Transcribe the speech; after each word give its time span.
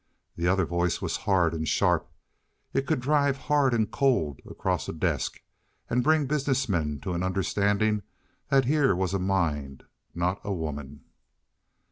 The 0.35 0.47
other 0.47 0.65
voice 0.65 0.99
was 0.99 1.15
hard 1.29 1.53
and 1.53 1.67
sharp. 1.67 2.09
It 2.73 2.87
could 2.87 3.01
drive 3.01 3.37
hard 3.37 3.71
and 3.71 3.91
cold 3.91 4.39
across 4.49 4.89
a 4.89 4.93
desk, 4.93 5.39
and 5.91 6.03
bring 6.03 6.25
businessmen 6.25 6.99
to 7.01 7.13
an 7.13 7.21
understanding 7.21 8.01
that 8.49 8.65
here 8.65 8.95
was 8.95 9.13
a 9.13 9.19
mind, 9.19 9.83
not 10.15 10.41
a 10.43 10.51
woman. 10.53 11.01